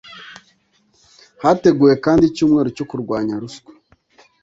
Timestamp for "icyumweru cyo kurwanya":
2.25-3.33